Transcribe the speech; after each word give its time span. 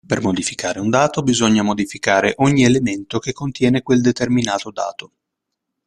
Per 0.03 0.19
modificare 0.19 0.79
un 0.79 0.89
dato 0.89 1.21
bisogna 1.21 1.61
modificare 1.61 2.33
ogni 2.37 2.63
elemento 2.63 3.19
che 3.19 3.33
contiene 3.33 3.83
quel 3.83 4.01
determinato 4.01 4.71
dato. 4.71 5.11